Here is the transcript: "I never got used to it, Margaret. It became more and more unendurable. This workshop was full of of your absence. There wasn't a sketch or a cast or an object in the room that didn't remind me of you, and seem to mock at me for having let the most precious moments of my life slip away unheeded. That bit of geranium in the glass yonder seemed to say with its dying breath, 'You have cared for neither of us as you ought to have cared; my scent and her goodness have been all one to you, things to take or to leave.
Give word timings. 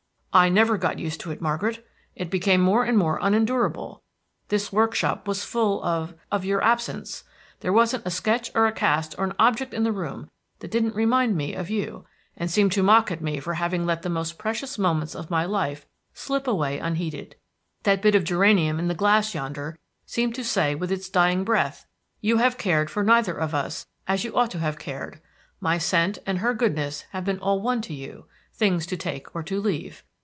"I 0.33 0.47
never 0.47 0.77
got 0.77 0.97
used 0.97 1.19
to 1.19 1.31
it, 1.31 1.41
Margaret. 1.41 1.85
It 2.15 2.29
became 2.29 2.61
more 2.61 2.85
and 2.85 2.97
more 2.97 3.19
unendurable. 3.21 4.01
This 4.47 4.71
workshop 4.71 5.27
was 5.27 5.43
full 5.43 5.83
of 5.83 6.13
of 6.31 6.45
your 6.45 6.63
absence. 6.63 7.25
There 7.59 7.73
wasn't 7.73 8.05
a 8.05 8.11
sketch 8.11 8.49
or 8.55 8.65
a 8.65 8.71
cast 8.71 9.13
or 9.17 9.25
an 9.25 9.33
object 9.37 9.73
in 9.73 9.83
the 9.83 9.91
room 9.91 10.29
that 10.59 10.71
didn't 10.71 10.95
remind 10.95 11.35
me 11.35 11.53
of 11.53 11.69
you, 11.69 12.05
and 12.37 12.49
seem 12.49 12.69
to 12.69 12.81
mock 12.81 13.11
at 13.11 13.19
me 13.19 13.41
for 13.41 13.55
having 13.55 13.85
let 13.85 14.03
the 14.03 14.09
most 14.09 14.37
precious 14.37 14.77
moments 14.77 15.15
of 15.15 15.29
my 15.29 15.43
life 15.43 15.85
slip 16.13 16.47
away 16.47 16.79
unheeded. 16.79 17.35
That 17.83 18.01
bit 18.01 18.15
of 18.15 18.23
geranium 18.23 18.79
in 18.79 18.87
the 18.87 18.95
glass 18.95 19.35
yonder 19.35 19.77
seemed 20.05 20.33
to 20.35 20.45
say 20.45 20.75
with 20.75 20.93
its 20.93 21.09
dying 21.09 21.43
breath, 21.43 21.85
'You 22.21 22.37
have 22.37 22.57
cared 22.57 22.89
for 22.89 23.03
neither 23.03 23.35
of 23.37 23.53
us 23.53 23.85
as 24.07 24.23
you 24.23 24.33
ought 24.37 24.51
to 24.51 24.59
have 24.59 24.79
cared; 24.79 25.19
my 25.59 25.77
scent 25.77 26.19
and 26.25 26.37
her 26.37 26.53
goodness 26.53 27.01
have 27.11 27.25
been 27.25 27.39
all 27.39 27.59
one 27.61 27.81
to 27.81 27.93
you, 27.93 28.27
things 28.53 28.85
to 28.85 28.95
take 28.95 29.35
or 29.35 29.43
to 29.43 29.59
leave. 29.59 30.05